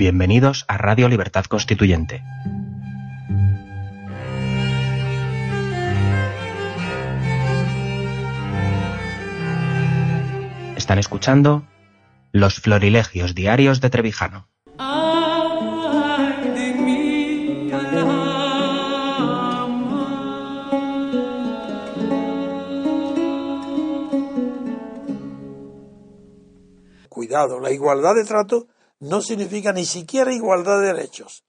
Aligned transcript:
Bienvenidos 0.00 0.64
a 0.68 0.78
Radio 0.78 1.08
Libertad 1.08 1.46
Constituyente. 1.46 2.22
Están 10.76 11.00
escuchando 11.00 11.64
Los 12.30 12.60
Florilegios 12.60 13.34
Diarios 13.34 13.80
de 13.80 13.90
Trevijano. 13.90 14.46
Cuidado, 27.08 27.58
la 27.58 27.72
igualdad 27.72 28.14
de 28.14 28.22
trato 28.22 28.68
no 29.00 29.20
significa 29.20 29.72
ni 29.72 29.84
siquiera 29.84 30.32
igualdad 30.32 30.80
de 30.80 30.86
derechos. 30.88 31.44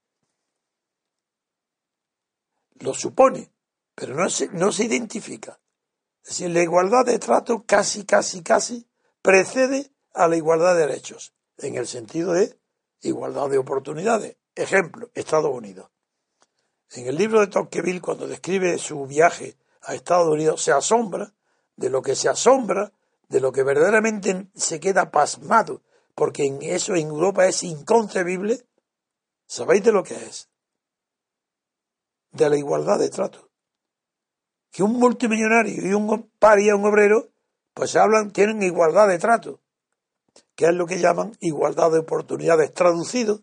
Lo 2.80 2.94
supone, 2.94 3.52
pero 3.96 4.16
no 4.16 4.30
se, 4.30 4.48
no 4.50 4.72
se 4.72 4.86
identifica. 4.86 5.60
Es 6.24 6.30
decir, 6.30 6.52
la 6.52 6.62
igualdad 6.62 7.06
de 7.06 7.20
trato 7.20 7.64
casi, 7.66 8.06
casi, 8.06 8.44
casi 8.44 8.88
precede 9.22 9.92
a 10.14 10.28
la 10.28 10.38
igualdad 10.38 10.76
de 10.76 10.88
derechos, 10.88 11.34
en 11.58 11.76
el 11.76 11.88
sentido 11.88 12.34
de 12.34 12.58
igualdad 13.02 13.50
de 13.50 13.58
oportunidades. 13.58 14.38
Ejemplo, 14.56 15.10
Estados 15.14 15.52
Unidos. 15.54 15.90
En 16.92 17.08
el 17.08 17.16
libro 17.16 17.40
de 17.40 17.48
Tocqueville, 17.48 18.02
cuando 18.02 18.28
describe 18.28 18.78
su 18.78 19.06
viaje 19.06 19.58
a 19.84 19.94
Estados 19.94 20.28
Unidos, 20.28 20.62
se 20.62 20.72
asombra 20.72 21.34
de 21.76 21.90
lo 21.90 22.02
que 22.02 22.16
se 22.16 22.30
asombra, 22.30 22.92
de 23.28 23.40
lo 23.40 23.52
que 23.52 23.64
verdaderamente 23.64 24.48
se 24.56 24.80
queda 24.80 25.12
pasmado, 25.12 25.82
porque 26.20 26.46
en 26.46 26.62
eso 26.62 26.96
en 26.98 27.08
Europa 27.08 27.48
es 27.48 27.64
inconcebible. 27.64 28.68
¿Sabéis 29.48 29.86
de 29.86 29.94
lo 29.94 30.04
que 30.04 30.16
es? 30.16 30.50
De 32.32 32.50
la 32.50 32.58
igualdad 32.58 33.00
de 33.00 33.08
trato. 33.08 33.50
Que 34.70 34.84
un 34.84 35.00
multimillonario 35.00 35.88
y 35.88 35.94
un 35.94 36.30
paria, 36.38 36.76
un 36.76 36.86
obrero, 36.86 37.30
pues 37.74 37.96
hablan, 37.96 38.32
tienen 38.32 38.62
igualdad 38.62 39.08
de 39.08 39.18
trato, 39.18 39.62
que 40.56 40.66
es 40.66 40.74
lo 40.74 40.86
que 40.86 41.00
llaman 41.00 41.38
igualdad 41.40 41.90
de 41.90 42.00
oportunidades, 42.00 42.74
traducido 42.74 43.40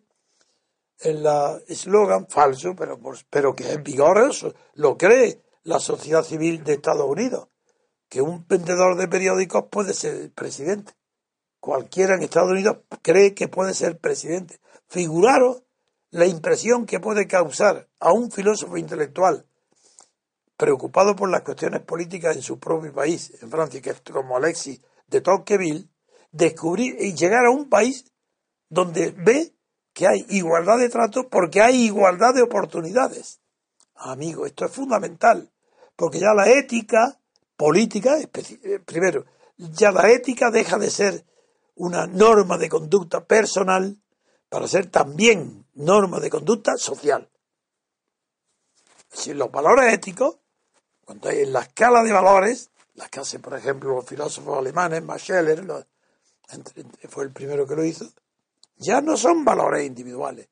en 1.00 1.22
la 1.22 1.58
eslogan 1.68 2.28
falso, 2.28 2.76
pero, 2.76 3.00
pero 3.30 3.54
que 3.54 3.72
es 3.72 3.82
vigoroso, 3.82 4.54
lo 4.74 4.98
cree 4.98 5.42
la 5.62 5.80
sociedad 5.80 6.22
civil 6.22 6.62
de 6.62 6.74
Estados 6.74 7.08
Unidos, 7.08 7.48
que 8.10 8.20
un 8.20 8.46
vendedor 8.46 8.98
de 8.98 9.08
periódicos 9.08 9.64
puede 9.70 9.94
ser 9.94 10.30
presidente. 10.32 10.92
Cualquiera 11.66 12.14
en 12.14 12.22
Estados 12.22 12.52
Unidos 12.52 12.76
cree 13.02 13.34
que 13.34 13.48
puede 13.48 13.74
ser 13.74 13.98
presidente. 13.98 14.60
Figuraros 14.86 15.64
la 16.10 16.24
impresión 16.24 16.86
que 16.86 17.00
puede 17.00 17.26
causar 17.26 17.88
a 17.98 18.12
un 18.12 18.30
filósofo 18.30 18.76
intelectual 18.76 19.44
preocupado 20.56 21.16
por 21.16 21.28
las 21.28 21.42
cuestiones 21.42 21.80
políticas 21.80 22.36
en 22.36 22.42
su 22.42 22.60
propio 22.60 22.92
país, 22.92 23.32
en 23.42 23.50
Francia, 23.50 23.82
que 23.82 23.90
es 23.90 24.00
como 24.00 24.36
Alexis 24.36 24.80
de 25.08 25.20
Tocqueville, 25.20 25.88
descubrir 26.30 26.98
y 27.00 27.14
llegar 27.16 27.46
a 27.46 27.50
un 27.50 27.68
país 27.68 28.12
donde 28.68 29.10
ve 29.10 29.52
que 29.92 30.06
hay 30.06 30.24
igualdad 30.28 30.78
de 30.78 30.88
trato 30.88 31.28
porque 31.28 31.62
hay 31.62 31.82
igualdad 31.82 32.32
de 32.32 32.42
oportunidades. 32.42 33.40
Amigo, 33.96 34.46
esto 34.46 34.66
es 34.66 34.70
fundamental, 34.70 35.50
porque 35.96 36.20
ya 36.20 36.32
la 36.32 36.48
ética 36.48 37.18
política, 37.56 38.20
eh, 38.20 38.28
primero, 38.86 39.24
ya 39.56 39.90
la 39.90 40.08
ética 40.12 40.52
deja 40.52 40.78
de 40.78 40.90
ser 40.92 41.26
una 41.76 42.06
norma 42.06 42.58
de 42.58 42.68
conducta 42.68 43.24
personal 43.24 44.00
para 44.48 44.66
ser 44.66 44.90
también 44.90 45.66
norma 45.74 46.20
de 46.20 46.30
conducta 46.30 46.76
social. 46.76 47.30
Si 49.10 49.32
los 49.34 49.50
valores 49.50 49.92
éticos, 49.92 50.38
cuando 51.04 51.28
hay 51.28 51.40
en 51.40 51.52
la 51.52 51.60
escala 51.60 52.02
de 52.02 52.12
valores, 52.12 52.70
las 52.94 53.10
que 53.10 53.20
hacen, 53.20 53.42
por 53.42 53.54
ejemplo, 53.54 53.94
los 53.94 54.06
filósofos 54.06 54.58
alemanes, 54.58 55.02
Mascheller, 55.02 55.64
fue 57.08 57.24
el 57.24 57.32
primero 57.32 57.66
que 57.66 57.76
lo 57.76 57.84
hizo, 57.84 58.06
ya 58.76 59.00
no 59.00 59.16
son 59.16 59.44
valores 59.44 59.86
individuales, 59.86 60.48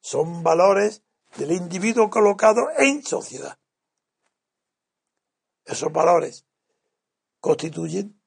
son 0.00 0.42
valores 0.42 1.02
del 1.36 1.52
individuo 1.52 2.10
colocado 2.10 2.68
en 2.78 3.02
sociedad. 3.04 3.58
Esos 5.64 5.92
valores 5.92 6.44
constituyen 7.40 8.21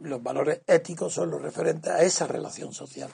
los 0.00 0.22
valores 0.22 0.62
éticos, 0.66 1.14
son 1.14 1.30
los 1.30 1.42
referentes 1.42 1.92
a 1.92 2.02
esa 2.02 2.26
relación 2.26 2.72
social. 2.72 3.10